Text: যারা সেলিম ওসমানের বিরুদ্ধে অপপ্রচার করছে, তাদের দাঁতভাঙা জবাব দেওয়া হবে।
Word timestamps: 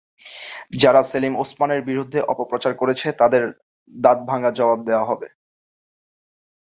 যারা 0.77 1.01
সেলিম 1.03 1.33
ওসমানের 1.39 1.81
বিরুদ্ধে 1.81 2.19
অপপ্রচার 2.33 2.73
করছে, 2.75 3.07
তাদের 3.21 3.43
দাঁতভাঙা 3.95 4.49
জবাব 4.51 4.79
দেওয়া 4.85 5.05
হবে। 5.05 5.27